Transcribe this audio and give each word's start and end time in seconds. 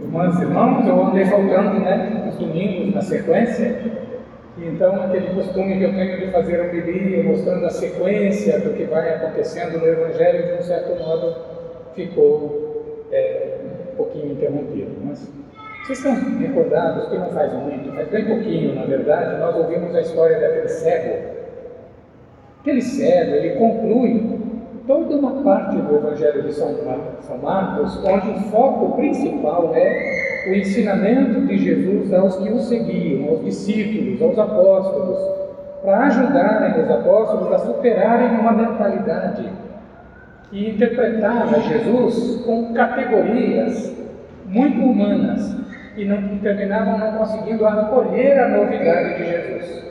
Irmãs 0.00 0.38
e 0.38 0.42
irmãos, 0.42 0.86
eu 0.86 1.06
andei 1.06 1.24
faltando 1.24 1.80
né, 1.80 2.28
os 2.28 2.36
domingos 2.36 2.94
na 2.94 3.02
sequência, 3.02 3.82
então 4.56 5.02
aquele 5.02 5.34
costume 5.34 5.76
que 5.76 5.82
eu 5.82 5.92
tenho 5.92 6.20
de 6.20 6.30
fazer 6.30 6.60
homilia 6.60 7.24
mostrando 7.24 7.66
a 7.66 7.70
sequência 7.70 8.60
do 8.60 8.74
que 8.74 8.84
vai 8.84 9.12
acontecendo 9.14 9.76
no 9.78 9.86
Evangelho, 9.86 10.46
de 10.46 10.52
um 10.60 10.62
certo 10.62 11.02
modo, 11.02 11.34
ficou 11.96 13.06
é, 13.10 13.58
um 13.92 13.96
pouquinho 13.96 14.32
interrompido. 14.34 14.92
Mas 15.04 15.28
vocês 15.84 15.98
estão 15.98 16.14
recordados 16.38 17.08
que 17.08 17.18
não 17.18 17.30
faz 17.30 17.52
muito, 17.54 17.92
faz 17.92 18.08
bem 18.08 18.24
pouquinho, 18.24 18.76
na 18.76 18.84
verdade, 18.84 19.40
nós 19.40 19.56
ouvimos 19.56 19.92
a 19.96 20.00
história 20.00 20.38
daquele 20.38 20.68
cego. 20.68 21.38
Aquele 22.60 22.82
cego, 22.82 23.34
ele 23.34 23.56
conclui 23.56 24.37
toda 24.88 25.16
uma 25.16 25.42
parte 25.42 25.76
do 25.76 25.96
Evangelho 25.96 26.42
de 26.44 26.54
São 26.54 26.74
Marcos, 27.42 28.02
onde 28.02 28.30
o 28.30 28.40
foco 28.50 28.96
principal 28.96 29.70
é 29.74 30.48
o 30.48 30.54
ensinamento 30.54 31.42
de 31.42 31.58
Jesus 31.58 32.12
aos 32.14 32.36
que 32.36 32.50
o 32.50 32.58
seguiam, 32.58 33.28
aos 33.28 33.44
discípulos, 33.44 34.22
aos 34.22 34.38
apóstolos, 34.38 35.18
para 35.82 36.06
ajudarem 36.06 36.82
os 36.82 36.90
apóstolos 36.90 37.52
a 37.52 37.58
superarem 37.58 38.30
uma 38.40 38.52
mentalidade 38.52 39.50
que 40.50 40.70
interpretava 40.70 41.60
Jesus 41.60 42.42
com 42.46 42.72
categorias 42.72 43.94
muito 44.46 44.80
humanas 44.80 45.54
e 45.98 46.06
não 46.06 46.38
terminavam 46.38 46.96
não 46.96 47.18
conseguindo 47.18 47.66
acolher 47.66 48.40
a 48.40 48.48
novidade 48.48 49.18
de 49.18 49.30
Jesus. 49.30 49.84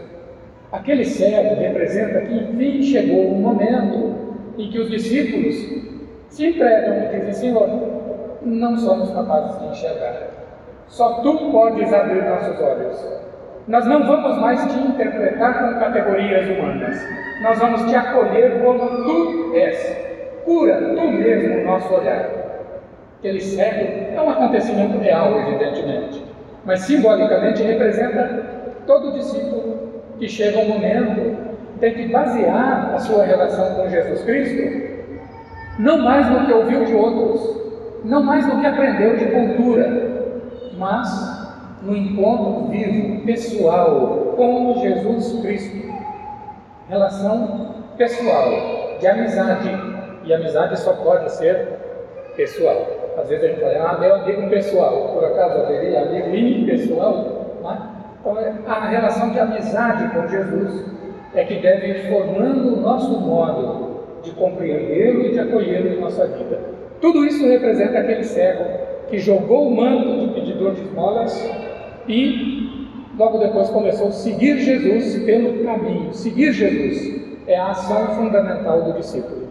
Aquele 0.72 1.06
cego 1.06 1.54
representa 1.54 2.22
que 2.22 2.34
enfim 2.34 2.82
chegou 2.82 3.28
o 3.28 3.36
momento 3.36 4.27
em 4.58 4.70
que 4.70 4.80
os 4.80 4.90
discípulos 4.90 5.56
se 6.30 6.48
entregam 6.48 6.98
e 6.98 7.20
dizem: 7.20 7.34
Senhor, 7.34 7.70
não 8.42 8.78
somos 8.78 9.12
capazes 9.12 9.60
de 9.60 9.68
enxergar, 9.68 10.28
só 10.88 11.22
tu 11.22 11.52
podes 11.52 11.94
abrir 11.94 12.24
nossos 12.24 12.60
olhos. 12.60 13.28
Nós 13.68 13.86
não 13.86 14.08
vamos 14.08 14.38
mais 14.38 14.66
te 14.72 14.80
interpretar 14.80 15.60
com 15.60 15.80
categorias 15.80 16.48
humanas, 16.48 16.98
nós 17.42 17.60
vamos 17.60 17.84
te 17.84 17.96
acolher 17.96 18.64
como 18.64 19.04
tu 19.04 19.54
és. 19.54 20.08
Cura 20.46 20.96
tu 20.96 21.08
mesmo 21.10 21.58
o 21.58 21.66
nosso 21.66 21.94
olhar. 21.94 22.30
Aquele 23.20 23.42
cego 23.42 24.16
é 24.16 24.22
um 24.22 24.30
acontecimento 24.30 24.98
real, 25.00 25.38
evidentemente, 25.42 26.24
mas 26.64 26.82
simbolicamente 26.82 27.62
representa 27.62 28.46
todo 28.86 29.12
discípulo 29.12 30.02
que 30.18 30.30
chega 30.30 30.60
um 30.60 30.70
momento 30.70 31.47
tem 31.80 31.94
que 31.94 32.08
basear 32.08 32.94
a 32.94 33.00
sua 33.00 33.24
relação 33.24 33.76
com 33.76 33.90
Jesus 33.90 34.24
Cristo 34.24 34.98
não 35.80 36.00
mais 36.00 36.28
no 36.28 36.46
que 36.46 36.54
ouviu 36.54 36.86
de 36.86 36.94
outros, 36.96 38.02
não 38.04 38.24
mais 38.24 38.48
no 38.48 38.60
que 38.60 38.66
aprendeu 38.66 39.16
de 39.16 39.26
cultura, 39.26 40.42
mas 40.76 41.08
no 41.84 41.96
encontro 41.96 42.68
vivo, 42.70 43.24
pessoal 43.26 44.34
com 44.36 44.80
Jesus 44.82 45.40
Cristo. 45.42 45.88
Relação 46.90 47.76
pessoal, 47.98 48.50
de 49.00 49.08
amizade. 49.08 49.70
E 50.24 50.34
amizade 50.34 50.80
só 50.80 50.94
pode 50.94 51.32
ser 51.34 51.68
pessoal. 52.36 52.88
Às 53.18 53.30
vezes 53.30 53.46
a 53.46 53.48
gente 53.50 53.62
fala, 53.62 53.90
ah, 53.90 53.98
meu 54.00 54.16
amigo 54.16 54.50
pessoal, 54.50 55.14
por 55.14 55.26
acaso 55.26 55.62
haveria 55.62 56.02
amigo 56.02 56.36
impessoal? 56.36 57.58
Né? 57.64 57.78
Então, 58.20 58.38
é 58.40 58.54
a 58.68 58.88
relação 58.88 59.30
de 59.30 59.40
amizade 59.40 60.10
com 60.10 60.28
Jesus 60.28 60.97
é 61.38 61.44
que 61.46 61.56
deve 61.56 61.88
ir 61.88 62.10
formando 62.10 62.74
o 62.74 62.82
nosso 62.82 63.12
modo 63.20 63.98
de 64.24 64.32
compreendê-lo 64.32 65.28
e 65.28 65.32
de 65.34 65.40
acolhê-lo 65.40 65.88
em 65.90 66.00
nossa 66.00 66.26
vida. 66.26 66.60
Tudo 67.00 67.24
isso 67.26 67.48
representa 67.48 68.00
aquele 68.00 68.24
cego 68.24 68.66
que 69.08 69.20
jogou 69.20 69.68
o 69.68 69.76
manto 69.76 70.20
de 70.20 70.34
pedidor 70.34 70.74
de 70.74 70.82
esmolas 70.82 71.50
e 72.08 72.98
logo 73.20 73.38
depois 73.38 73.70
começou 73.70 74.08
a 74.08 74.12
seguir 74.12 74.58
Jesus 74.58 75.24
pelo 75.26 75.64
caminho. 75.64 76.12
Seguir 76.12 76.54
Jesus 76.54 77.22
é 77.46 77.56
a 77.56 77.68
ação 77.68 78.16
fundamental 78.16 78.82
do 78.82 78.94
discípulo. 78.94 79.48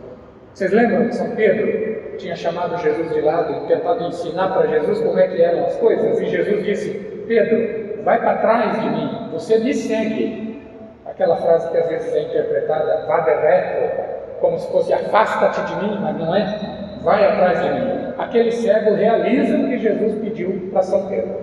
Vocês 0.53 0.73
lembram 0.73 1.07
que 1.07 1.15
São 1.15 1.37
Pedro 1.37 2.17
tinha 2.19 2.35
chamado 2.35 2.83
Jesus 2.83 3.13
de 3.13 3.21
lado 3.21 3.65
e 3.65 3.69
tentado 3.69 4.09
ensinar 4.09 4.49
para 4.49 4.67
Jesus 4.67 4.99
como 5.01 5.19
é 5.21 5.29
que 5.29 5.41
eram 5.41 5.67
as 5.67 5.77
coisas? 5.77 6.19
E 6.19 6.27
Jesus 6.27 6.65
disse: 6.65 6.91
Pedro, 7.29 8.03
vai 8.03 8.19
para 8.19 8.39
trás 8.39 8.81
de 8.81 8.91
mim, 8.91 9.31
você 9.33 9.59
me 9.59 9.73
segue 9.73 10.46
aquela 11.17 11.37
frase 11.37 11.71
que 11.71 11.79
às 11.79 11.89
vezes 11.89 12.15
é 12.15 12.23
interpretada, 12.25 13.07
vá 13.07 13.25
reto, 13.25 14.03
como 14.39 14.59
se 14.59 14.71
fosse 14.71 14.93
afasta-te 14.93 15.65
de 15.65 15.83
mim, 15.83 15.99
mas 15.99 16.15
não 16.19 16.37
é, 16.37 16.61
vai 17.03 17.25
atrás 17.25 17.63
de 17.63 17.71
mim. 17.71 18.15
Aquele 18.19 18.53
cego 18.53 18.95
realiza 18.95 19.57
o 19.57 19.67
que 19.67 19.79
Jesus 19.79 20.15
pediu 20.21 20.69
para 20.71 20.83
São 20.83 21.07
Pedro. 21.09 21.37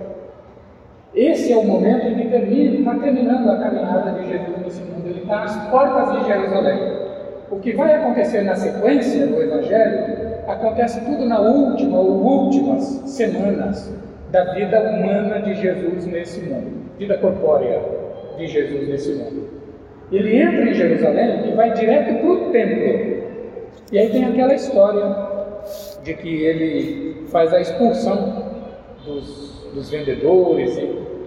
Esse 1.12 1.52
é 1.52 1.56
o 1.56 1.64
momento 1.64 2.06
em 2.06 2.14
que 2.14 2.28
termina, 2.28 2.78
está 2.78 3.02
terminando 3.02 3.50
a 3.50 3.58
caminhada 3.58 4.12
de 4.12 4.28
Jesus 4.28 4.58
nesse 4.62 4.80
mundo, 4.82 5.08
ele 5.08 5.22
está 5.22 5.42
às 5.42 5.56
portas 5.68 6.20
de 6.20 6.26
Jerusalém. 6.28 7.04
O 7.50 7.58
que 7.58 7.72
vai 7.72 7.94
acontecer 7.94 8.42
na 8.42 8.54
sequência 8.54 9.26
do 9.26 9.42
Evangelho 9.42 10.14
acontece 10.46 11.04
tudo 11.04 11.26
na 11.26 11.40
última 11.40 11.98
ou 11.98 12.22
últimas 12.22 12.84
semanas 13.06 13.92
da 14.30 14.54
vida 14.54 14.80
humana 14.80 15.40
de 15.42 15.54
Jesus 15.56 16.06
nesse 16.06 16.40
mundo, 16.42 16.90
vida 16.96 17.18
corpórea 17.18 17.80
de 18.36 18.46
Jesus 18.46 18.88
nesse 18.88 19.14
mundo. 19.14 19.63
Ele 20.12 20.36
entra 20.36 20.70
em 20.70 20.74
Jerusalém 20.74 21.48
e 21.48 21.54
vai 21.54 21.72
direto 21.72 22.20
para 22.20 22.30
o 22.30 22.50
templo. 22.50 23.24
E 23.92 23.98
aí 23.98 24.10
tem 24.10 24.24
aquela 24.24 24.54
história 24.54 25.16
de 26.02 26.14
que 26.14 26.44
ele 26.44 27.26
faz 27.28 27.52
a 27.52 27.60
expulsão 27.60 28.44
dos, 29.04 29.70
dos 29.74 29.90
vendedores. 29.90 30.76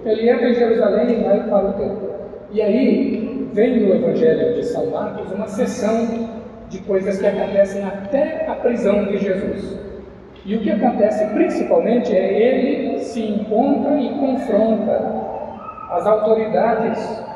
ele 0.06 0.30
entra 0.30 0.50
em 0.50 0.54
Jerusalém 0.54 1.20
e 1.20 1.24
vai 1.24 1.44
para 1.48 1.70
o 1.70 1.74
templo. 1.74 2.10
E 2.52 2.62
aí 2.62 3.50
vem 3.54 3.80
no 3.80 3.96
Evangelho 3.96 4.54
de 4.54 4.66
São 4.66 4.88
Marcos 4.88 5.32
uma 5.32 5.48
sessão 5.48 6.30
de 6.70 6.80
coisas 6.80 7.20
que 7.20 7.26
acontecem 7.26 7.84
até 7.84 8.46
a 8.48 8.56
prisão 8.56 9.06
de 9.06 9.18
Jesus. 9.18 9.78
E 10.46 10.56
o 10.56 10.62
que 10.62 10.72
acontece 10.72 11.26
principalmente 11.34 12.16
é 12.16 12.40
ele 12.40 13.00
se 13.00 13.22
encontra 13.22 14.00
e 14.00 14.10
confronta 14.12 15.28
as 15.92 16.06
autoridades 16.06 17.27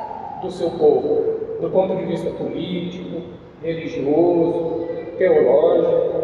do 0.41 0.51
seu 0.51 0.69
povo, 0.71 1.57
do 1.61 1.69
ponto 1.69 1.95
de 1.95 2.05
vista 2.05 2.29
político, 2.31 3.21
religioso, 3.63 4.87
teológico. 5.17 6.21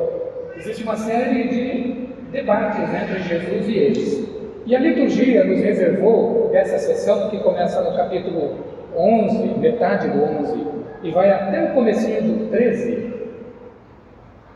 Existe 0.58 0.84
uma 0.84 0.96
série 0.96 1.48
de 1.48 2.08
debates 2.32 2.84
entre 2.94 3.20
Jesus 3.20 3.68
e 3.68 3.78
eles. 3.78 4.28
E 4.66 4.76
a 4.76 4.80
liturgia 4.80 5.44
nos 5.44 5.62
reservou 5.62 6.50
dessa 6.52 6.78
sessão 6.80 7.30
que 7.30 7.38
começa 7.40 7.82
no 7.82 7.96
capítulo 7.96 8.58
11, 8.96 9.60
metade 9.60 10.10
do 10.10 10.24
11, 10.24 10.68
e 11.04 11.12
vai 11.12 11.30
até 11.30 11.66
o 11.66 11.74
comecinho 11.74 12.22
do 12.24 12.50
13, 12.50 13.18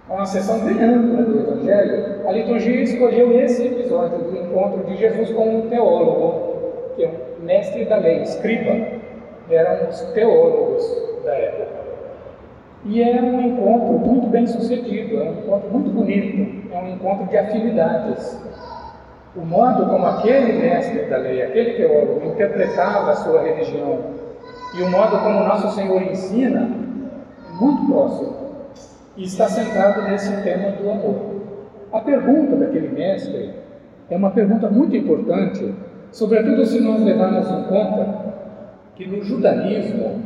é 0.09 0.13
uma 0.13 0.25
sessão 0.25 0.59
bem 0.59 0.83
ampla 0.83 1.23
do 1.23 1.39
Evangelho, 1.39 2.28
a 2.28 2.31
liturgia 2.33 2.81
escolheu 2.81 3.39
esse 3.39 3.66
episódio 3.66 4.17
do 4.17 4.38
encontro 4.38 4.83
de 4.83 4.97
Jesus 4.97 5.29
com 5.31 5.59
um 5.59 5.69
teólogo, 5.69 6.93
que 6.97 7.05
é 7.05 7.11
um 7.39 7.45
mestre 7.45 7.85
da 7.85 7.95
lei, 7.95 8.23
escriba, 8.23 9.00
eram 9.53 9.89
os 9.89 10.00
teólogos 10.13 10.84
da 11.23 11.34
época. 11.34 11.81
E 12.85 13.01
é 13.01 13.22
um 13.22 13.41
encontro 13.41 14.00
muito 14.00 14.28
bem 14.28 14.47
sucedido, 14.47 15.17
é 15.17 15.23
um 15.23 15.34
encontro 15.34 15.69
muito 15.69 15.91
bonito, 15.91 16.73
é 16.73 16.79
um 16.79 16.89
encontro 16.89 17.28
de 17.28 17.38
afinidades. 17.38 18.41
O 19.35 19.41
modo 19.41 19.85
como 19.85 20.06
aquele 20.06 20.53
mestre 20.53 21.06
da 21.06 21.17
lei, 21.17 21.44
aquele 21.44 21.73
teólogo, 21.73 22.25
interpretava 22.25 23.11
a 23.11 23.16
sua 23.16 23.44
religião 23.44 24.00
e 24.78 24.81
o 24.81 24.90
modo 24.90 25.19
como 25.19 25.44
nosso 25.44 25.75
Senhor 25.75 26.01
ensina 26.01 26.69
é 27.50 27.53
muito 27.53 27.85
próximo 27.85 28.35
e 29.16 29.23
está 29.23 29.47
centrado 29.47 30.01
nesse 30.03 30.41
tema 30.41 30.72
do 30.72 30.90
amor. 30.90 31.41
A 31.94 32.00
pergunta 32.00 32.56
daquele 32.56 32.90
mestre 32.90 33.53
é 34.09 34.16
uma 34.16 34.31
pergunta 34.31 34.69
muito 34.69 34.95
importante, 34.95 35.73
sobretudo 36.11 36.66
se 36.66 36.79
nós 36.79 37.02
levarmos 37.02 37.49
em 37.49 37.64
conta 37.64 38.30
que 39.02 39.09
no 39.09 39.24
judaísmo 39.24 40.22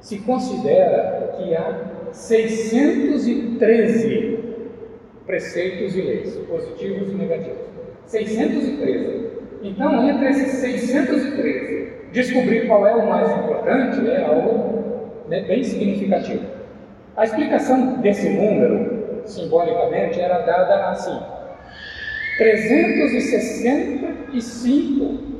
se 0.00 0.20
considera 0.20 1.34
que 1.36 1.54
há 1.54 2.08
613 2.12 4.38
preceitos 5.26 5.94
e 5.94 6.00
leis, 6.00 6.34
positivos 6.48 7.10
e 7.10 7.14
negativos. 7.14 7.68
613. 8.06 9.28
Então, 9.62 10.08
entre 10.08 10.30
esses 10.30 10.52
613, 10.52 11.92
descobrir 12.10 12.66
qual 12.66 12.86
é 12.86 12.94
o 12.94 13.06
mais 13.06 13.30
importante 13.30 14.08
é 14.08 14.24
algo 14.24 15.10
né, 15.28 15.42
bem 15.42 15.62
significativo. 15.62 16.46
A 17.16 17.24
explicação 17.24 18.00
desse 18.00 18.30
número, 18.30 19.20
simbolicamente, 19.26 20.18
era 20.18 20.38
dada 20.38 20.88
assim: 20.88 21.20
365 22.38 25.37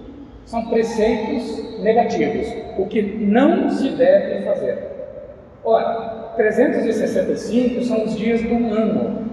são 0.48 0.64
preceitos 0.64 1.78
negativos, 1.80 2.46
o 2.78 2.86
que 2.86 3.02
não 3.02 3.68
se 3.68 3.90
deve 3.90 4.46
fazer. 4.46 4.78
Ora, 5.62 6.32
365 6.36 7.84
são 7.84 8.04
os 8.04 8.16
dias 8.16 8.40
do 8.40 8.54
ano. 8.54 9.28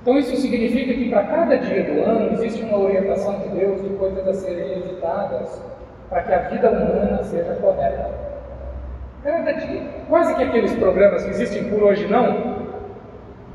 Então 0.00 0.16
isso 0.16 0.34
significa 0.36 0.94
que 0.94 1.10
para 1.10 1.24
cada 1.24 1.56
dia 1.56 1.84
do 1.84 2.00
ano 2.00 2.32
existe 2.32 2.62
uma 2.62 2.78
orientação 2.78 3.38
de 3.40 3.48
Deus 3.48 3.82
de 3.82 3.90
coisas 3.90 4.26
a 4.26 4.32
serem 4.32 4.78
evitadas 4.78 5.62
para 6.08 6.22
que 6.22 6.32
a 6.32 6.38
vida 6.48 6.70
humana 6.70 7.22
seja 7.22 7.54
correta. 7.56 8.10
Cada 9.22 9.52
dia. 9.52 9.82
Quase 10.08 10.34
que 10.36 10.42
aqueles 10.42 10.72
programas 10.76 11.22
que 11.22 11.30
existem 11.30 11.64
por 11.64 11.82
hoje 11.82 12.06
não. 12.06 12.60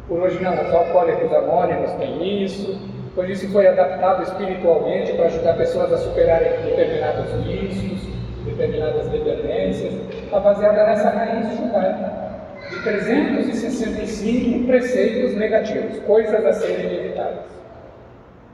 Por 0.08 0.20
hoje 0.20 0.40
não, 0.44 0.54
os 0.54 0.72
alcoólicos 0.72 1.34
anônimos 1.34 1.92
têm 1.94 2.44
isso, 2.44 2.80
pois 3.16 3.30
isso 3.30 3.50
foi 3.52 3.68
adaptado 3.68 4.24
espiritualmente 4.24 5.14
para 5.14 5.26
ajudar 5.26 5.54
pessoas 5.56 5.92
a 5.94 5.98
superarem 5.98 6.52
determinados 6.64 7.32
vícios, 7.46 8.02
determinadas 8.46 9.08
dependências, 9.08 9.94
está 10.12 10.40
baseada 10.40 10.86
nessa 10.86 11.10
raiz 11.10 11.58
judaica 11.58 12.26
de 12.70 12.84
365 12.84 14.68
preceitos 14.68 15.36
negativos, 15.36 16.00
coisas 16.00 16.46
a 16.46 16.54
serem 16.54 16.94
evitadas. 16.94 17.46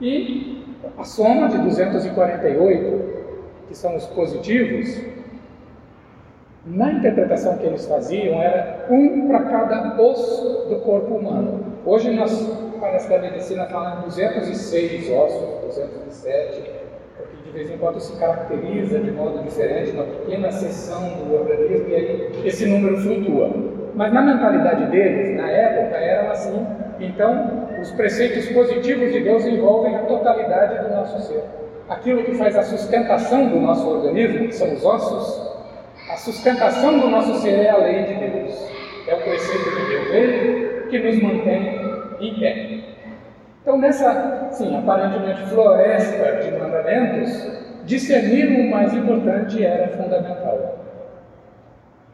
E 0.00 0.64
a 0.98 1.04
soma 1.04 1.48
de 1.48 1.58
248, 1.58 3.22
que 3.68 3.76
são 3.76 3.96
os 3.96 4.06
positivos, 4.06 5.00
na 6.64 6.92
interpretação 6.92 7.56
que 7.56 7.66
eles 7.66 7.86
faziam 7.86 8.40
era 8.40 8.86
um 8.88 9.26
para 9.26 9.42
cada 9.44 10.00
osso 10.00 10.68
do 10.68 10.76
corpo 10.80 11.14
humano. 11.14 11.64
Hoje 11.84 12.10
nós, 12.12 12.30
parece 12.82 13.06
que 13.06 13.14
a 13.14 13.18
medicina 13.18 13.66
fala 13.66 14.00
em 14.00 14.02
206 14.06 15.08
ossos, 15.12 15.60
207, 15.66 16.62
porque 17.16 17.36
de 17.44 17.50
vez 17.52 17.70
em 17.70 17.78
quando 17.78 18.00
se 18.00 18.18
caracteriza 18.18 18.98
de 18.98 19.12
modo 19.12 19.40
diferente, 19.44 19.92
uma 19.92 20.02
pequena 20.02 20.50
seção 20.50 21.00
do 21.10 21.32
organismo, 21.32 21.88
e 21.88 21.94
aí 21.94 22.32
esse 22.44 22.66
número 22.66 23.00
flutua. 23.00 23.50
Mas 23.94 24.12
na 24.12 24.20
mentalidade 24.20 24.90
deles, 24.90 25.36
na 25.36 25.48
época, 25.48 25.96
eram 25.96 26.32
assim. 26.32 26.66
Então, 26.98 27.68
os 27.80 27.92
preceitos 27.92 28.48
positivos 28.48 29.12
de 29.12 29.20
Deus 29.20 29.46
envolvem 29.46 29.94
a 29.94 30.00
totalidade 30.00 30.82
do 30.82 30.94
nosso 30.94 31.22
ser. 31.28 31.44
Aquilo 31.88 32.24
que 32.24 32.34
faz 32.34 32.56
a 32.56 32.64
sustentação 32.64 33.48
do 33.48 33.60
nosso 33.60 33.88
organismo, 33.88 34.48
que 34.48 34.56
são 34.56 34.72
os 34.72 34.84
ossos, 34.84 35.52
a 36.10 36.16
sustentação 36.16 36.98
do 36.98 37.08
nosso 37.08 37.34
ser 37.42 37.60
é 37.60 37.70
a 37.70 37.76
lei 37.76 38.02
de 38.02 38.14
Deus. 38.14 38.66
É 39.06 39.14
o 39.14 39.18
preceito 39.18 39.70
de 39.70 39.86
Deus, 39.86 40.10
ele 40.10 40.86
que 40.90 40.98
nos 40.98 41.22
mantém 41.22 41.82
em 42.22 42.38
pé. 42.38 42.61
Então, 43.72 43.80
nessa, 43.80 44.50
sim, 44.50 44.76
aparentemente 44.76 45.46
floresta 45.46 46.42
de 46.42 46.50
mandamentos, 46.58 47.82
discernir 47.86 48.60
o 48.60 48.70
mais 48.70 48.92
importante 48.92 49.64
era 49.64 49.88
fundamental. 49.96 50.76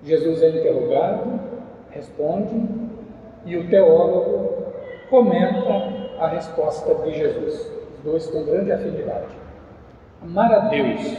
Jesus 0.05 0.41
é 0.41 0.51
interrogado, 0.51 1.41
responde 1.91 2.65
e 3.45 3.57
o 3.57 3.69
teólogo 3.69 4.67
comenta 5.11 5.73
a 6.21 6.29
resposta 6.29 6.95
de 6.95 7.19
Jesus. 7.19 7.73
Os 7.97 8.05
dois 8.05 8.27
com 8.29 8.45
grande 8.45 8.71
afinidade. 8.71 9.27
Amar 10.23 10.53
a 10.53 10.59
Deus 10.69 11.19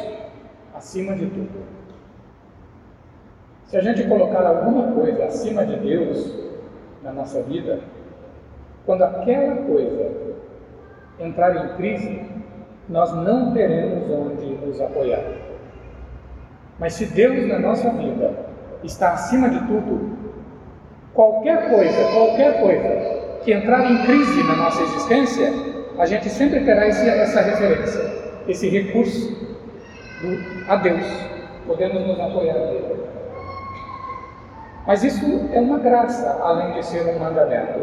acima 0.73 1.15
de 1.15 1.25
tudo. 1.25 1.65
Se 3.65 3.75
a 3.75 3.81
gente 3.81 4.07
colocar 4.07 4.45
alguma 4.45 4.93
coisa 4.93 5.25
acima 5.25 5.65
de 5.65 5.75
Deus 5.75 6.33
na 7.03 7.11
nossa 7.11 7.41
vida, 7.43 7.81
quando 8.85 9.03
aquela 9.03 9.55
coisa 9.57 10.11
entrar 11.19 11.55
em 11.55 11.75
crise, 11.75 12.21
nós 12.87 13.13
não 13.13 13.53
teremos 13.53 14.09
onde 14.09 14.45
nos 14.65 14.79
apoiar. 14.81 15.23
Mas 16.79 16.93
se 16.93 17.05
Deus 17.07 17.47
na 17.47 17.59
nossa 17.59 17.89
vida 17.91 18.33
está 18.83 19.11
acima 19.11 19.49
de 19.49 19.59
tudo, 19.67 20.17
Qualquer 21.19 21.69
coisa, 21.69 22.11
qualquer 22.13 22.61
coisa 22.61 23.41
que 23.43 23.51
entrar 23.51 23.91
em 23.91 24.05
crise 24.05 24.41
na 24.43 24.55
nossa 24.55 24.81
existência, 24.83 25.51
a 25.97 26.05
gente 26.05 26.29
sempre 26.29 26.63
terá 26.63 26.87
esse, 26.87 27.09
essa 27.09 27.41
referência, 27.41 28.01
esse 28.47 28.69
recurso 28.69 29.29
do, 30.21 30.71
a 30.71 30.77
Deus. 30.77 31.05
Podemos 31.67 32.07
nos 32.07 32.19
apoiar 32.19 32.53
nele. 32.53 33.03
Mas 34.87 35.03
isso 35.03 35.49
é 35.51 35.59
uma 35.59 35.79
graça, 35.79 36.39
além 36.41 36.73
de 36.73 36.85
ser 36.85 37.05
um 37.13 37.19
mandamento. 37.19 37.79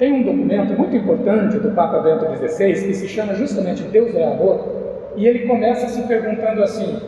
Tem 0.00 0.14
um 0.14 0.22
documento 0.22 0.72
muito 0.78 0.96
importante 0.96 1.58
do 1.58 1.72
Papa 1.72 1.98
Bento 1.98 2.24
XVI 2.24 2.72
que 2.72 2.94
se 2.94 3.06
chama 3.06 3.34
justamente 3.34 3.82
Deus 3.82 4.14
é 4.14 4.24
Amor, 4.24 5.12
e 5.14 5.26
ele 5.26 5.46
começa 5.46 5.88
se 5.88 6.00
perguntando 6.08 6.62
assim: 6.62 6.98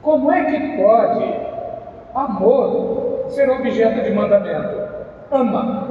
como 0.00 0.32
é 0.32 0.44
que 0.44 0.82
pode 0.82 1.34
amor 2.14 3.26
ser 3.28 3.50
objeto 3.50 4.02
de 4.02 4.10
mandamento? 4.10 4.88
Ama. 5.30 5.86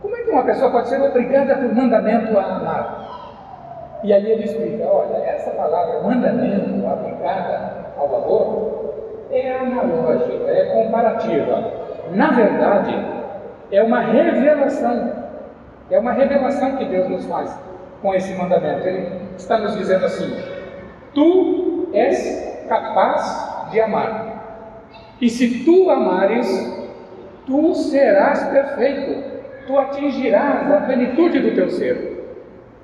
Como 0.00 0.16
é 0.16 0.20
que 0.20 0.30
uma 0.30 0.44
pessoa 0.44 0.70
pode 0.70 0.88
ser 0.88 1.02
obrigada 1.02 1.56
por 1.56 1.74
mandamento 1.74 2.38
a 2.38 2.44
amar? 2.44 4.00
E 4.04 4.12
aí 4.12 4.30
ele 4.30 4.44
explica: 4.44 4.84
olha, 4.84 5.16
essa 5.16 5.50
palavra 5.50 6.00
mandamento 6.00 6.86
aplicada 6.86 7.86
ao 7.98 8.06
amor 8.06 8.94
é 9.32 9.50
analógica, 9.50 10.48
é 10.48 10.64
comparativa. 10.66 11.72
Na 12.12 12.30
verdade, 12.30 13.04
é 13.72 13.82
uma 13.82 13.98
revelação. 13.98 15.19
É 15.90 15.98
uma 15.98 16.12
revelação 16.12 16.76
que 16.76 16.84
Deus 16.84 17.08
nos 17.08 17.24
faz 17.26 17.56
com 18.00 18.14
esse 18.14 18.32
mandamento. 18.34 18.86
Ele 18.86 19.08
está 19.36 19.58
nos 19.58 19.76
dizendo 19.76 20.04
assim: 20.04 20.32
Tu 21.14 21.88
és 21.92 22.64
capaz 22.68 23.70
de 23.70 23.80
amar. 23.80 24.30
E 25.20 25.28
se 25.28 25.64
tu 25.64 25.90
amares, 25.90 26.48
tu 27.46 27.74
serás 27.74 28.44
perfeito, 28.44 29.22
tu 29.66 29.78
atingirás 29.78 30.70
a 30.70 30.80
plenitude 30.82 31.40
do 31.40 31.54
teu 31.54 31.68
ser. 31.70 32.38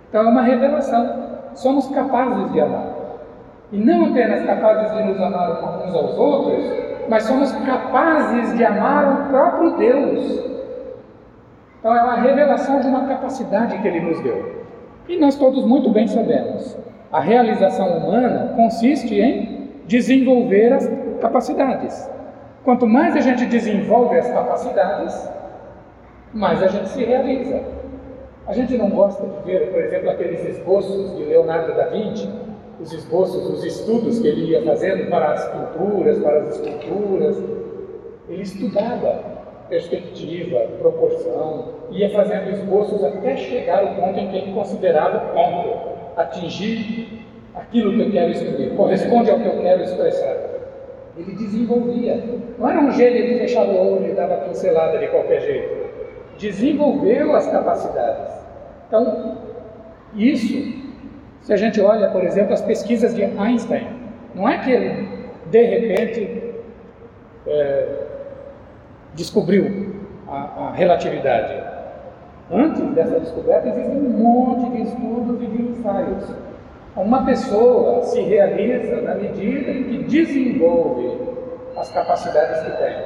Então 0.08 0.26
é 0.26 0.28
uma 0.28 0.42
revelação. 0.42 1.26
Somos 1.54 1.88
capazes 1.88 2.52
de 2.52 2.60
amar. 2.60 2.96
E 3.72 3.78
não 3.78 4.06
apenas 4.06 4.44
capazes 4.44 4.96
de 4.96 5.02
nos 5.04 5.20
amar 5.20 5.84
uns 5.84 5.94
aos 5.94 6.18
outros, 6.18 6.64
mas 7.08 7.22
somos 7.22 7.52
capazes 7.64 8.56
de 8.56 8.64
amar 8.64 9.12
o 9.12 9.30
próprio 9.30 9.76
Deus. 9.76 10.55
Então 11.86 11.96
é 11.96 12.02
uma 12.02 12.16
revelação 12.16 12.80
de 12.80 12.88
uma 12.88 13.06
capacidade 13.06 13.78
que 13.78 13.86
Ele 13.86 14.00
nos 14.00 14.20
deu. 14.20 14.64
E 15.08 15.16
nós 15.20 15.36
todos 15.36 15.64
muito 15.64 15.88
bem 15.88 16.08
sabemos. 16.08 16.76
A 17.12 17.20
realização 17.20 17.98
humana 17.98 18.54
consiste 18.56 19.14
em 19.14 19.70
desenvolver 19.86 20.72
as 20.72 20.90
capacidades. 21.20 22.10
Quanto 22.64 22.88
mais 22.88 23.14
a 23.14 23.20
gente 23.20 23.46
desenvolve 23.46 24.18
as 24.18 24.28
capacidades, 24.28 25.30
mais 26.34 26.60
a 26.60 26.66
gente 26.66 26.88
se 26.88 27.04
realiza. 27.04 27.60
A 28.48 28.52
gente 28.52 28.76
não 28.76 28.90
gosta 28.90 29.24
de 29.24 29.44
ver, 29.44 29.70
por 29.70 29.80
exemplo, 29.80 30.10
aqueles 30.10 30.44
esboços 30.44 31.16
de 31.16 31.22
Leonardo 31.22 31.72
da 31.76 31.86
Vinci, 31.86 32.28
os 32.80 32.92
esboços, 32.92 33.48
os 33.48 33.64
estudos 33.64 34.18
que 34.18 34.26
ele 34.26 34.50
ia 34.50 34.64
fazendo 34.64 35.08
para 35.08 35.34
as 35.34 35.48
pinturas, 35.50 36.18
para 36.18 36.38
as 36.40 36.48
esculturas. 36.48 37.36
Ele 38.28 38.42
estudava 38.42 39.35
perspectiva, 39.68 40.60
proporção, 40.78 41.74
ia 41.90 42.10
fazendo 42.10 42.50
esboços 42.50 43.02
até 43.02 43.36
chegar 43.36 43.80
ao 43.80 43.94
ponto 43.94 44.18
em 44.18 44.28
que 44.28 44.36
ele 44.36 44.52
considerava 44.52 45.18
ponto, 45.32 45.96
atingir 46.16 47.24
aquilo 47.54 47.92
que 47.94 48.00
eu 48.00 48.10
quero 48.10 48.30
escrever, 48.30 48.76
corresponde 48.76 49.30
ao 49.30 49.40
que 49.40 49.46
eu 49.46 49.60
quero 49.60 49.82
expressar. 49.82 50.36
Ele 51.16 51.32
desenvolvia. 51.32 52.22
Não 52.58 52.68
era 52.68 52.80
um 52.80 52.90
gênio 52.92 53.26
que 53.26 53.38
fechava 53.38 53.72
o 53.72 53.94
olho 53.94 54.10
e 54.10 54.14
dava 54.14 54.36
pincelada 54.36 54.98
de 54.98 55.08
qualquer 55.08 55.40
jeito. 55.40 55.86
Desenvolveu 56.38 57.34
as 57.34 57.46
capacidades. 57.50 58.34
Então, 58.86 59.38
isso, 60.14 60.74
se 61.40 61.52
a 61.52 61.56
gente 61.56 61.80
olha, 61.80 62.10
por 62.10 62.22
exemplo, 62.22 62.52
as 62.52 62.60
pesquisas 62.60 63.14
de 63.14 63.24
Einstein, 63.24 63.86
não 64.34 64.46
é 64.46 64.58
que 64.58 64.70
ele, 64.70 65.08
de 65.50 65.62
repente, 65.62 66.54
é, 67.46 68.05
descobriu 69.16 69.94
a, 70.28 70.68
a 70.68 70.72
relatividade. 70.72 71.54
Antes 72.52 72.82
dessa 72.94 73.18
descoberta, 73.18 73.68
existem 73.68 73.96
um 73.96 74.10
monte 74.10 74.70
de 74.70 74.82
estudos 74.82 75.42
e 75.42 75.46
de 75.46 75.62
ensaios 75.62 76.46
uma 76.96 77.26
pessoa 77.26 78.02
se 78.04 78.22
realiza 78.22 79.02
na 79.02 79.14
medida 79.14 79.70
em 79.70 79.84
que 79.84 79.98
desenvolve 80.04 81.18
as 81.76 81.92
capacidades 81.92 82.62
que 82.62 82.70
tem. 82.78 82.96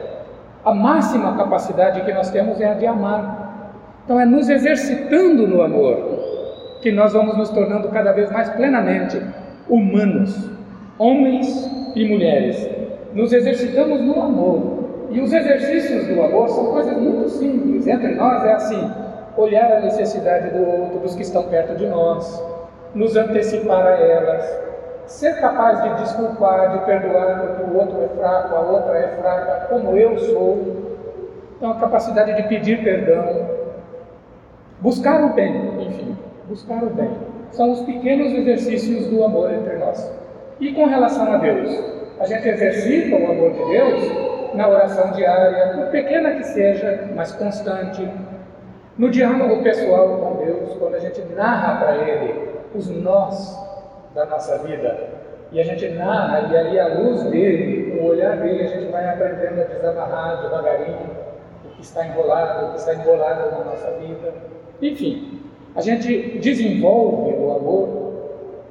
A 0.65 0.73
máxima 0.73 1.37
capacidade 1.37 2.03
que 2.03 2.13
nós 2.13 2.31
temos 2.31 2.61
é 2.61 2.69
a 2.69 2.75
de 2.75 2.87
amar. 2.87 3.73
Então 4.05 4.21
é 4.21 4.25
nos 4.25 4.49
exercitando 4.49 5.47
no 5.49 5.61
amor 5.61 6.21
que 6.81 6.93
nós 6.93 7.13
vamos 7.13 7.37
nos 7.37 7.51
tornando 7.51 7.89
cada 7.89 8.13
vez 8.13 8.31
mais 8.31 8.49
plenamente 8.51 9.21
humanos, 9.69 10.49
homens 10.97 11.69
e 11.97 12.09
mulheres. 12.09 12.71
Nos 13.13 13.33
exercitamos 13.33 14.01
no 14.03 14.23
amor. 14.23 14.80
E 15.11 15.21
os 15.21 15.33
exercícios 15.33 16.07
do 16.07 16.23
amor 16.23 16.49
são 16.49 16.67
coisas 16.67 16.97
muito 16.97 17.29
simples. 17.31 17.85
Entre 17.87 18.15
nós 18.15 18.45
é 18.45 18.53
assim: 18.53 18.91
olhar 19.37 19.73
a 19.73 19.81
necessidade 19.81 20.51
do 20.51 20.65
outro, 20.65 21.01
dos 21.01 21.17
que 21.17 21.23
estão 21.23 21.43
perto 21.45 21.75
de 21.77 21.87
nós, 21.87 22.41
nos 22.95 23.17
antecipar 23.17 23.87
a 23.87 23.97
elas, 23.99 24.59
ser 25.07 25.41
capaz 25.41 25.83
de 25.83 26.03
desculpar, 26.03 26.79
de 26.79 26.85
perdoar 26.85 27.41
porque 27.41 27.71
o 27.71 27.77
outro 27.77 28.05
é 28.05 28.09
fraco, 28.09 28.55
a 28.55 28.61
outra 28.61 28.99
é 28.99 29.09
fraca, 29.21 29.67
como 29.69 29.97
eu 29.97 30.17
sou. 30.17 30.77
Então, 31.57 31.73
a 31.73 31.81
capacidade 31.81 32.37
de 32.37 32.45
pedir 32.45 32.83
perdão. 32.83 33.59
Buscar 34.81 35.25
o 35.25 35.35
bem, 35.35 35.87
enfim, 35.89 36.17
buscar 36.49 36.83
o 36.83 36.89
bem. 36.89 37.11
São 37.51 37.73
os 37.73 37.81
pequenos 37.81 38.33
exercícios 38.33 39.09
do 39.09 39.23
amor 39.25 39.53
entre 39.53 39.77
nós. 39.77 40.11
E 40.59 40.73
com 40.73 40.87
relação 40.87 41.31
a 41.31 41.37
Deus, 41.37 41.69
a 42.19 42.27
gente 42.27 42.49
exercita 42.49 43.17
o 43.17 43.31
amor 43.31 43.53
de 43.53 43.65
Deus 43.67 44.30
na 44.55 44.69
oração 44.69 45.13
diária, 45.13 45.75
por 45.75 45.87
pequena 45.87 46.35
que 46.37 46.45
seja, 46.45 47.09
mas 47.15 47.33
constante. 47.33 48.09
No 48.99 49.11
diálogo 49.11 49.63
pessoal 49.63 50.19
com 50.19 50.45
Deus, 50.45 50.75
quando 50.79 50.95
a 50.95 50.99
gente 50.99 51.21
narra 51.35 51.79
para 51.79 51.97
Ele 51.97 52.51
os 52.75 52.89
nós 52.89 53.59
da 54.15 54.27
nossa 54.27 54.59
vida, 54.59 55.09
e 55.53 55.61
a 55.61 55.65
gente 55.65 55.89
narra, 55.91 56.53
e 56.53 56.57
aí 56.57 56.79
a 56.79 56.89
luz 56.95 57.23
dele, 57.25 57.99
o 58.01 58.07
olhar 58.07 58.37
dele, 58.37 58.65
a 58.65 58.69
gente 58.69 58.93
vai 58.93 59.09
aprendendo 59.09 59.61
a 59.61 59.65
desamarrar 59.65 60.43
devagarinho 60.43 61.11
o 61.65 61.69
que 61.71 61.83
está 61.83 62.07
enrolado, 62.07 62.67
o 62.67 62.71
que 62.71 62.79
está 62.79 62.95
enrolado 62.95 63.51
na 63.51 63.65
nossa 63.65 63.91
vida. 63.93 64.33
Enfim, 64.81 65.41
a 65.75 65.81
gente 65.81 66.39
desenvolve 66.39 67.33
o 67.33 67.57
amor. 67.57 67.89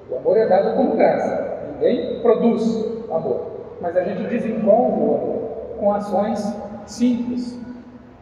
O 0.09 0.17
amor 0.17 0.37
é 0.37 0.47
dado 0.47 0.75
como 0.75 0.95
graça. 0.95 1.59
Ninguém 1.73 2.19
produz 2.21 2.85
amor. 3.11 3.47
Mas 3.81 3.95
a 3.95 4.03
gente 4.03 4.23
desenvolve 4.23 5.01
o 5.01 5.15
amor 5.15 5.38
com 5.79 5.91
ações 5.93 6.55
simples. 6.85 7.59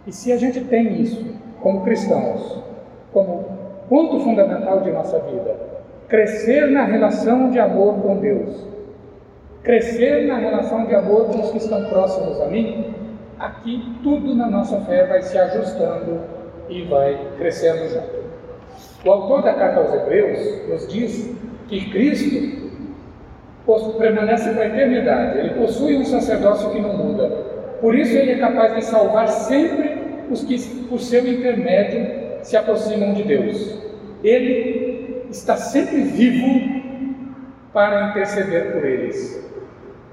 E 0.06 0.12
se 0.12 0.32
a 0.32 0.38
gente 0.38 0.62
tem 0.62 1.02
isso 1.02 1.26
como 1.62 1.84
cristãos, 1.84 2.64
como 3.12 3.46
ponto 3.90 4.20
fundamental 4.22 4.82
de 4.82 4.92
nossa 4.92 5.20
vida, 5.20 5.56
crescer 6.08 6.68
na 6.68 6.84
relação 6.84 7.50
de 7.50 7.60
amor 7.60 7.96
com 8.02 8.18
Deus, 8.18 8.66
crescer 9.64 10.28
na 10.28 10.38
relação 10.38 10.86
de 10.86 10.96
amor 10.96 11.26
com 11.26 11.42
os 11.42 11.52
que 11.52 11.58
estão 11.58 11.84
próximos 11.86 12.40
a 12.42 12.46
mim, 12.46 12.94
aqui 13.40 13.98
tudo 14.02 14.34
na 14.34 14.50
nossa 14.50 14.80
fé 14.82 15.06
vai 15.06 15.22
se 15.22 15.38
ajustando 15.38 16.22
e 16.70 16.84
vai 16.84 17.20
crescendo 17.38 17.90
junto. 17.90 18.28
O 19.06 19.12
autor 19.12 19.42
da 19.42 19.54
carta 19.54 19.80
aos 19.80 19.94
Hebreus 19.94 20.70
nos 20.70 20.88
diz 20.88 21.36
que 21.68 21.90
Cristo 21.92 22.68
permanece 23.98 24.52
para 24.52 24.64
a 24.64 24.68
eternidade, 24.68 25.40
ele 25.40 25.50
possui 25.56 25.98
um 25.98 26.06
sacerdócio 26.06 26.70
que 26.72 26.80
não 26.80 26.96
muda, 26.96 27.47
por 27.82 27.96
isso 27.96 28.16
ele 28.16 28.32
é 28.32 28.40
capaz 28.40 28.76
de 28.76 28.86
salvar 28.86 29.28
sempre 29.28 29.98
os 30.30 30.44
que, 30.44 30.58
por 30.88 31.00
seu 31.00 31.28
intermédio, 31.28 32.08
se 32.44 32.58
aproximam 32.58 33.14
de 33.14 33.24
Deus. 33.24 33.82
Ele 34.24 35.24
está 35.30 35.56
sempre 35.56 36.02
vivo 36.02 36.78
para 37.74 38.10
interceder 38.10 38.74
por 38.74 38.84
eles. 38.84 39.46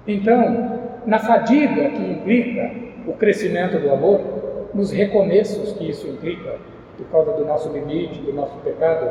Então, 0.07 0.81
na 1.07 1.19
fadiga 1.19 1.91
que 1.91 2.03
implica 2.03 2.71
o 3.07 3.13
crescimento 3.13 3.79
do 3.79 3.91
amor, 3.91 4.21
nos 4.75 4.91
recomeços 4.91 5.73
que 5.73 5.89
isso 5.89 6.07
implica, 6.09 6.57
por 6.97 7.07
causa 7.07 7.33
do 7.33 7.45
nosso 7.45 7.73
limite, 7.73 8.21
do 8.21 8.33
nosso 8.33 8.57
pecado, 8.59 9.11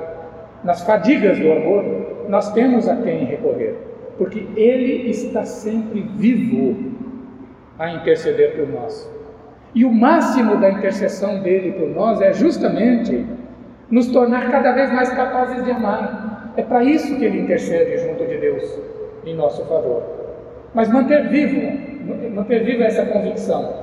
nas 0.64 0.82
fadigas 0.84 1.40
do 1.40 1.52
amor, 1.52 1.84
nós 2.30 2.52
temos 2.54 2.88
a 2.88 2.96
quem 2.98 3.26
recorrer, 3.26 3.76
porque 4.18 4.46
Ele 4.56 5.10
está 5.10 5.44
sempre 5.46 6.02
vivo 6.16 6.94
a 7.78 7.92
interceder 7.92 8.56
por 8.56 8.68
nós. 8.68 9.10
E 9.76 9.86
o 9.86 9.92
máximo 9.92 10.58
da 10.58 10.70
intercessão 10.70 11.42
dele 11.42 11.72
por 11.74 11.90
nós 11.90 12.22
é 12.22 12.32
justamente 12.32 13.26
nos 13.90 14.08
tornar 14.08 14.52
cada 14.52 14.72
vez 14.72 14.92
mais 14.92 15.10
capazes 15.10 15.64
de 15.64 15.72
amar. 15.72 16.54
É 16.56 16.62
para 16.62 16.84
isso 16.84 17.18
que 17.18 17.26
ele 17.26 17.40
intercede 17.40 17.98
junto 17.98 18.26
de 18.26 18.38
Deus 18.38 18.64
em 19.26 19.36
nosso 19.36 19.66
favor. 19.66 20.04
Mas 20.74 20.90
manter 20.90 21.28
vivo, 21.28 22.32
manter 22.34 22.64
viva 22.64 22.84
essa 22.84 23.06
convicção. 23.06 23.74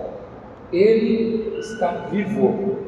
Ele 0.73 1.59
está 1.59 2.07
vivo. 2.11 2.79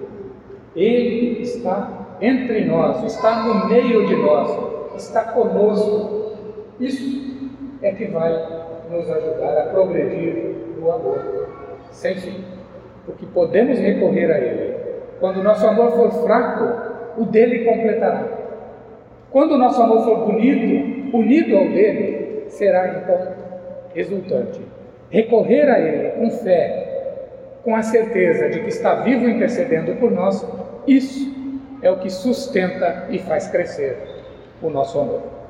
Ele 0.77 1.43
está 1.43 2.17
entre 2.21 2.65
nós, 2.65 3.03
está 3.05 3.43
no 3.43 3.69
meio 3.69 4.07
de 4.07 4.17
nós, 4.17 4.95
está 4.97 5.25
conosco. 5.25 6.37
Isso 6.79 7.49
é 7.83 7.91
que 7.93 8.07
vai 8.07 8.33
nos 8.91 9.11
ajudar 9.11 9.59
a 9.59 9.67
progredir 9.67 10.52
no 10.83 10.91
amor 10.91 11.49
sem 11.93 12.17
fim. 12.17 12.45
Porque 13.07 13.25
podemos 13.27 13.79
recorrer 13.79 14.31
a 14.31 14.39
Ele. 14.39 14.75
Quando 15.21 15.39
o 15.39 15.43
nosso 15.43 15.67
amor 15.67 15.93
for 15.93 16.11
fraco, 16.25 17.21
o 17.21 17.25
dele 17.25 17.65
completará. 17.65 18.25
Quando 19.31 19.53
o 19.53 19.59
nosso 19.59 19.81
amor 19.81 20.05
for 20.05 20.27
bonito, 20.27 21.17
unido 21.17 21.57
ao 21.57 21.69
dele, 21.69 22.45
será 22.49 22.99
então 22.99 23.29
resultante. 23.95 24.61
Recorrer 25.11 25.69
a 25.71 25.79
Ele 25.79 26.11
com 26.11 26.31
fé, 26.31 26.89
com 27.63 27.75
a 27.75 27.83
certeza 27.83 28.49
de 28.49 28.61
que 28.61 28.69
está 28.69 28.97
vivo 28.97 29.29
intercedendo 29.29 29.95
por 29.97 30.11
nós, 30.11 30.47
isso 30.87 31.33
é 31.81 31.91
o 31.91 31.99
que 31.99 32.11
sustenta 32.11 33.07
e 33.11 33.19
faz 33.19 33.49
crescer 33.49 33.97
o 34.61 34.71
nosso 34.71 34.99
amor. 34.99 35.42